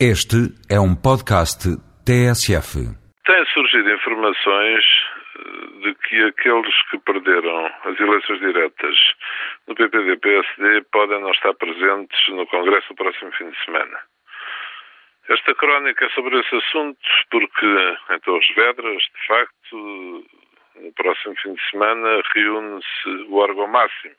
Este 0.00 0.50
é 0.68 0.74
um 0.74 0.90
podcast 0.90 1.70
TSF. 2.02 2.82
Têm 3.24 3.46
surgido 3.54 3.94
informações 3.94 4.82
eh, 4.82 5.86
de 5.86 5.94
que 5.94 6.20
aqueles 6.24 6.74
que 6.90 6.98
perderam 6.98 7.66
as 7.84 8.00
eleições 8.00 8.40
diretas 8.40 8.96
no 9.68 9.74
PPD-PSD 9.76 10.82
podem 10.90 11.20
não 11.20 11.30
estar 11.30 11.54
presentes 11.54 12.18
no 12.30 12.44
Congresso 12.48 12.88
do 12.88 12.96
próximo 12.96 13.30
fim 13.38 13.48
de 13.48 13.64
semana. 13.64 13.96
Esta 15.28 15.54
crónica 15.54 16.06
é 16.06 16.10
sobre 16.10 16.40
esse 16.40 16.56
assunto 16.56 16.98
porque 17.30 17.66
em 18.10 18.18
Torres 18.18 18.48
Vedras, 18.56 19.00
de 19.00 19.26
facto, 19.28 20.26
no 20.74 20.92
próximo 20.96 21.36
fim 21.40 21.54
de 21.54 21.70
semana 21.70 22.20
reúne-se 22.34 23.08
o 23.28 23.36
órgão 23.36 23.68
máximo 23.68 24.16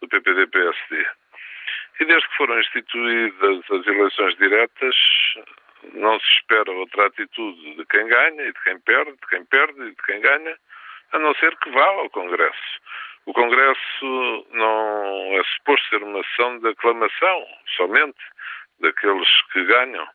do 0.00 0.06
PPD-PSD. 0.06 1.06
E 2.00 2.04
desde 2.04 2.28
que 2.28 2.36
foram 2.36 2.60
instituídas 2.60 3.70
as 3.70 3.86
eleições 3.86 4.36
diretas, 4.36 4.96
não 5.94 6.18
se 6.20 6.26
espera 6.32 6.70
outra 6.70 7.06
atitude 7.06 7.74
de 7.76 7.84
quem 7.86 8.06
ganha 8.06 8.42
e 8.42 8.52
de 8.52 8.62
quem 8.62 8.78
perde, 8.80 9.12
de 9.12 9.26
quem 9.28 9.44
perde 9.46 9.82
e 9.82 9.90
de 9.90 10.02
quem 10.02 10.20
ganha, 10.20 10.56
a 11.12 11.18
não 11.18 11.34
ser 11.34 11.56
que 11.58 11.70
vá 11.70 11.84
ao 11.84 12.10
Congresso. 12.10 12.80
O 13.26 13.32
Congresso 13.32 14.46
não 14.52 15.38
é 15.38 15.42
suposto 15.56 15.88
ser 15.88 16.02
uma 16.02 16.20
ação 16.20 16.58
de 16.60 16.68
aclamação 16.68 17.46
somente 17.76 18.18
daqueles 18.80 19.28
que 19.52 19.64
ganham. 19.64 20.06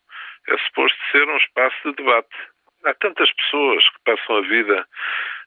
É 0.47 0.57
suposto 0.57 0.97
ser 1.11 1.27
um 1.27 1.37
espaço 1.37 1.77
de 1.85 1.95
debate. 1.95 2.35
Há 2.85 2.93
tantas 2.95 3.31
pessoas 3.33 3.87
que 3.89 3.99
passam 4.05 4.37
a 4.37 4.41
vida 4.41 4.87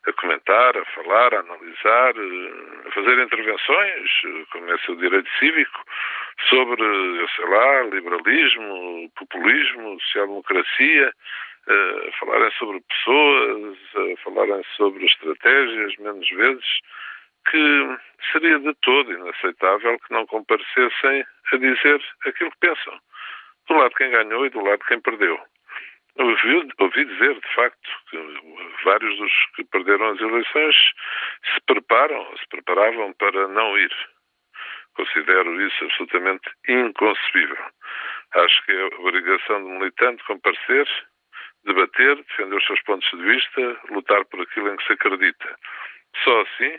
a 0.06 0.12
comentar, 0.12 0.76
a 0.76 0.84
falar, 0.86 1.34
a 1.34 1.40
analisar, 1.40 2.14
a 2.16 2.75
fazer 2.96 3.18
intervenções, 3.18 4.10
como 4.50 4.72
é 4.72 4.78
seu 4.78 4.96
direito 4.96 5.28
cívico, 5.38 5.84
sobre, 6.48 6.82
eu 6.82 7.28
sei 7.28 7.44
lá, 7.46 7.82
liberalismo, 7.82 9.10
populismo, 9.16 10.00
social-democracia, 10.00 11.12
a 11.68 12.12
falarem 12.18 12.50
sobre 12.52 12.80
pessoas, 12.80 13.78
a 13.96 14.22
falarem 14.22 14.62
sobre 14.76 15.04
estratégias, 15.04 15.96
menos 15.98 16.28
vezes, 16.30 16.78
que 17.50 17.98
seria 18.32 18.58
de 18.58 18.74
todo 18.82 19.12
inaceitável 19.12 19.98
que 19.98 20.12
não 20.12 20.26
comparecessem 20.26 21.24
a 21.52 21.56
dizer 21.56 22.02
aquilo 22.24 22.50
que 22.52 22.60
pensam. 22.60 22.98
Do 23.68 23.74
lado 23.74 23.90
de 23.90 23.96
quem 23.96 24.10
ganhou 24.10 24.46
e 24.46 24.50
do 24.50 24.60
lado 24.60 24.78
de 24.78 24.86
quem 24.86 25.00
perdeu. 25.00 25.38
Ouvi, 26.18 26.68
ouvi 26.78 27.04
dizer, 27.04 27.34
de 27.34 27.54
facto, 27.54 27.90
que 28.10 28.18
vários 28.84 29.18
dos 29.18 29.32
que 29.54 29.64
perderam 29.64 30.06
as 30.06 30.20
eleições 30.20 30.76
se 31.52 31.60
preparam, 31.66 32.36
se 32.36 32.48
preparavam 32.48 33.12
para 33.14 33.48
não 33.48 33.78
ir. 33.78 33.92
Considero 34.94 35.60
isso 35.60 35.84
absolutamente 35.84 36.50
inconcebível. 36.68 37.64
Acho 38.34 38.64
que 38.64 38.72
é 38.72 38.84
obrigação 38.98 39.62
do 39.62 39.68
militante 39.68 40.24
comparecer, 40.24 40.88
debater, 41.64 42.16
defender 42.16 42.56
os 42.56 42.66
seus 42.66 42.80
pontos 42.82 43.08
de 43.10 43.22
vista, 43.22 43.80
lutar 43.90 44.24
por 44.26 44.40
aquilo 44.40 44.72
em 44.72 44.76
que 44.76 44.86
se 44.86 44.92
acredita. 44.92 45.58
Só 46.24 46.40
assim 46.42 46.78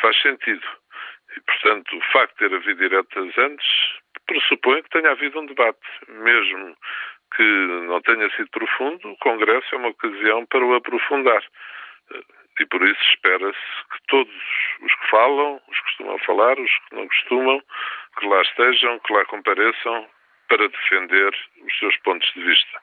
faz 0.00 0.20
sentido. 0.22 0.66
E, 1.36 1.40
portanto, 1.40 1.96
o 1.96 2.00
facto 2.12 2.32
de 2.38 2.48
ter 2.48 2.54
havido 2.54 2.80
diretas 2.80 3.38
antes 3.38 3.66
pressupõe 4.26 4.82
que 4.82 4.90
tenha 4.90 5.10
havido 5.10 5.40
um 5.40 5.46
debate, 5.46 5.88
mesmo 6.08 6.76
que 7.34 7.42
não 7.42 8.00
tenha 8.02 8.30
sido 8.36 8.48
profundo, 8.50 9.10
o 9.10 9.18
Congresso 9.18 9.74
é 9.74 9.78
uma 9.78 9.88
ocasião 9.88 10.46
para 10.46 10.64
o 10.64 10.74
aprofundar. 10.74 11.42
E 12.60 12.66
por 12.66 12.82
isso 12.82 13.00
espera-se 13.10 13.87
todos 14.08 14.34
os 14.82 14.94
que 14.94 15.10
falam, 15.10 15.60
os 15.68 15.76
que 15.78 15.84
costumam 15.84 16.18
falar, 16.18 16.58
os 16.58 16.70
que 16.70 16.96
não 16.96 17.08
costumam, 17.08 17.62
que 18.18 18.26
lá 18.26 18.42
estejam, 18.42 18.98
que 19.00 19.12
lá 19.12 19.24
compareçam 19.26 20.08
para 20.48 20.68
defender 20.68 21.34
os 21.64 21.78
seus 21.78 21.96
pontos 21.98 22.30
de 22.34 22.42
vista. 22.42 22.80